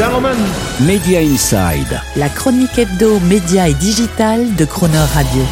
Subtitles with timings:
[0.00, 0.38] gentlemen.
[0.86, 2.00] Media Inside.
[2.16, 5.42] La chronique hebdo, média et digital de Croner Radio.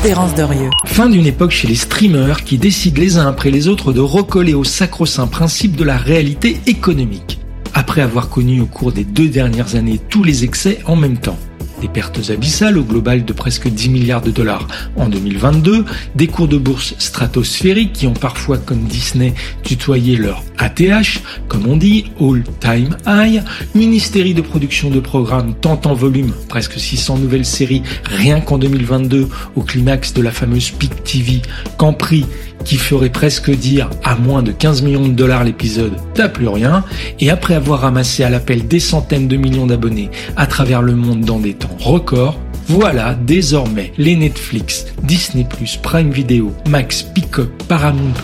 [0.00, 0.70] Terence Dorieux.
[0.86, 4.54] Fin d'une époque chez les streamers qui décident les uns après les autres de recoller
[4.54, 7.40] au sacro-saint principe de la réalité économique.
[7.74, 11.38] Après avoir connu au cours des deux dernières années tous les excès en même temps
[11.80, 14.68] des pertes abyssales au global de presque 10 milliards de dollars.
[14.96, 21.20] En 2022, des cours de bourse stratosphériques qui ont parfois, comme Disney, tutoyé leur ATH,
[21.48, 23.42] comme on dit, All Time High,
[23.74, 28.58] une hystérie de production de programmes tant en volume, presque 600 nouvelles séries rien qu'en
[28.58, 31.42] 2022, au climax de la fameuse Peak TV,
[31.78, 32.26] qu'en prix
[32.64, 36.84] qui ferait presque dire à moins de 15 millions de dollars l'épisode, t'as plus rien,
[37.18, 41.20] et après avoir ramassé à l'appel des centaines de millions d'abonnés à travers le monde
[41.20, 45.46] dans des temps record, voilà désormais les Netflix, Disney+,
[45.82, 48.14] Prime Video, Max, Peacock, Paramount+,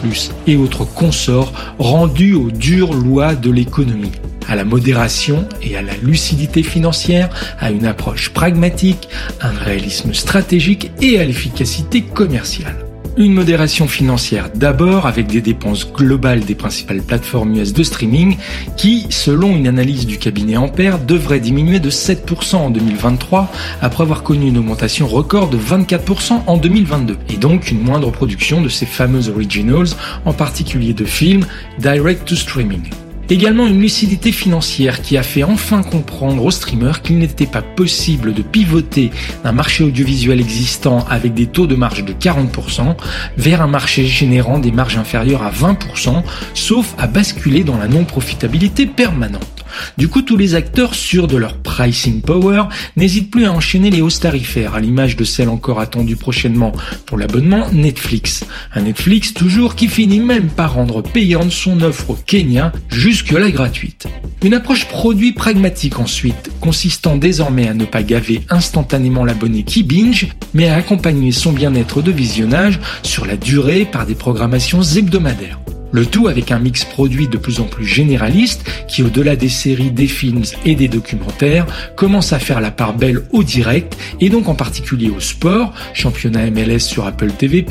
[0.47, 4.13] et autres consorts rendus aux dures lois de l'économie
[4.49, 9.09] à la modération et à la lucidité financière, à une approche pragmatique,
[9.41, 12.85] un réalisme stratégique et à l'efficacité commerciale.
[13.19, 18.37] Une modération financière d'abord avec des dépenses globales des principales plateformes US de streaming
[18.77, 23.51] qui, selon une analyse du cabinet Ampère, devraient diminuer de 7% en 2023
[23.81, 28.61] après avoir connu une augmentation record de 24% en 2022 et donc une moindre production
[28.61, 29.89] de ces fameux originals,
[30.27, 31.47] en particulier de films
[31.79, 32.83] direct to streaming.
[33.29, 38.32] Également une lucidité financière qui a fait enfin comprendre aux streamers qu'il n'était pas possible
[38.32, 39.10] de pivoter
[39.43, 42.95] d'un marché audiovisuel existant avec des taux de marge de 40%
[43.37, 46.23] vers un marché générant des marges inférieures à 20%,
[46.54, 49.55] sauf à basculer dans la non-profitabilité permanente.
[49.99, 52.65] Du coup, tous les acteurs sûrs de leur pricing power
[52.96, 56.73] n'hésitent plus à enchaîner les hausses tarifaires, à l'image de celle encore attendue prochainement
[57.07, 58.45] pour l'abonnement Netflix.
[58.74, 64.06] Un Netflix toujours qui finit même par rendre payante son offre au Kenya, jusque-là gratuite.
[64.43, 70.28] Une approche produit pragmatique ensuite, consistant désormais à ne pas gaver instantanément l'abonné qui binge,
[70.54, 75.58] mais à accompagner son bien-être de visionnage sur la durée par des programmations hebdomadaires.
[75.96, 79.90] Le tout avec un mix produit de plus en plus généraliste qui, au-delà des séries,
[79.90, 81.64] des films et des documentaires,
[81.96, 86.50] commence à faire la part belle au direct et donc en particulier au sport, championnat
[86.50, 87.64] MLS sur Apple TV+,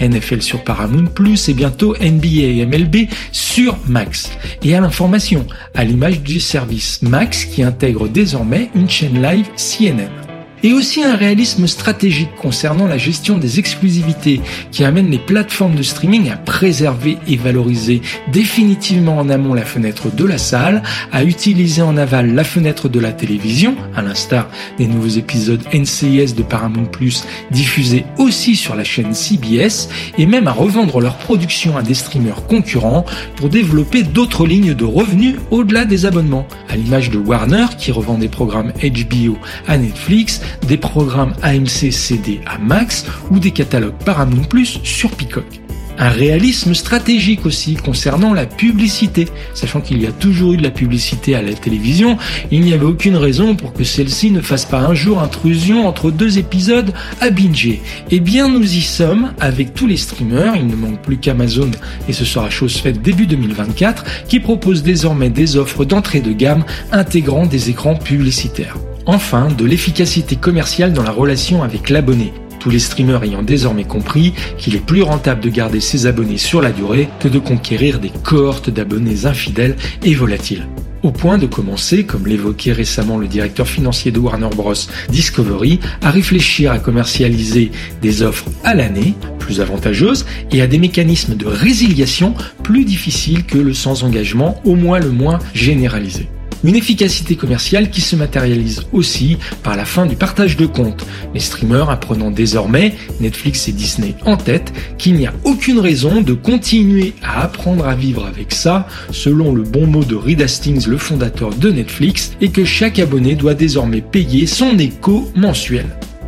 [0.00, 1.10] NFL sur Paramount+,
[1.48, 4.30] et bientôt NBA et MLB sur Max.
[4.62, 5.44] Et à l'information,
[5.74, 10.25] à l'image du service Max qui intègre désormais une chaîne live CNN
[10.66, 14.40] et aussi un réalisme stratégique concernant la gestion des exclusivités
[14.72, 20.12] qui amène les plateformes de streaming à préserver et valoriser définitivement en amont la fenêtre
[20.12, 20.82] de la salle,
[21.12, 26.34] à utiliser en aval la fenêtre de la télévision, à l'instar des nouveaux épisodes NCIS
[26.34, 27.22] de Paramount Plus
[27.52, 29.88] diffusés aussi sur la chaîne CBS,
[30.18, 33.04] et même à revendre leurs productions à des streamers concurrents
[33.36, 38.18] pour développer d'autres lignes de revenus au-delà des abonnements, à l'image de Warner qui revend
[38.18, 39.38] des programmes HBO
[39.68, 45.60] à Netflix des programmes AMC CD à Max ou des catalogues Paramount Plus sur Peacock.
[45.98, 49.28] Un réalisme stratégique aussi concernant la publicité.
[49.54, 52.18] Sachant qu'il y a toujours eu de la publicité à la télévision,
[52.50, 56.10] il n'y avait aucune raison pour que celle-ci ne fasse pas un jour intrusion entre
[56.10, 57.80] deux épisodes à binger.
[58.10, 60.56] Eh bien, nous y sommes avec tous les streamers.
[60.56, 61.70] Il ne manque plus qu'Amazon
[62.08, 66.64] et ce sera chose faite début 2024 qui propose désormais des offres d'entrée de gamme
[66.92, 68.76] intégrant des écrans publicitaires.
[69.08, 72.32] Enfin, de l'efficacité commerciale dans la relation avec l'abonné.
[72.58, 76.60] Tous les streamers ayant désormais compris qu'il est plus rentable de garder ses abonnés sur
[76.60, 80.66] la durée que de conquérir des cohortes d'abonnés infidèles et volatiles.
[81.04, 84.74] Au point de commencer, comme l'évoquait récemment le directeur financier de Warner Bros.
[85.08, 87.70] Discovery, à réfléchir à commercialiser
[88.02, 92.34] des offres à l'année plus avantageuses et à des mécanismes de résiliation
[92.64, 96.28] plus difficiles que le sans engagement, au moins le moins généralisé.
[96.64, 101.40] Une efficacité commerciale qui se matérialise aussi par la fin du partage de comptes, les
[101.40, 107.14] streamers apprenant désormais, Netflix et Disney en tête, qu'il n'y a aucune raison de continuer
[107.22, 111.50] à apprendre à vivre avec ça, selon le bon mot de Reed Hastings, le fondateur
[111.50, 115.86] de Netflix, et que chaque abonné doit désormais payer son écho mensuel.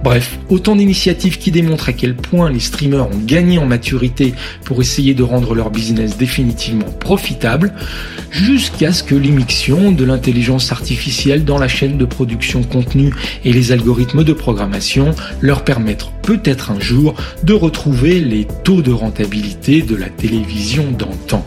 [0.08, 4.32] Bref, autant d'initiatives qui démontrent à quel point les streamers ont gagné en maturité
[4.64, 7.74] pour essayer de rendre leur business définitivement profitable,
[8.30, 13.12] jusqu'à ce que l'immixion de l'intelligence artificielle dans la chaîne de production contenu
[13.44, 17.14] et les algorithmes de programmation leur permettent peut-être un jour
[17.44, 21.46] de retrouver les taux de rentabilité de la télévision d'antan.